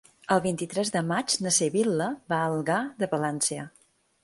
El 0.35 0.39
vint-i-tres 0.45 0.89
de 0.95 1.03
maig 1.09 1.35
na 1.47 1.51
Sibil·la 1.59 2.09
va 2.35 2.41
a 2.45 2.49
Algar 2.55 2.81
de 3.05 3.13
Palància. 3.15 3.71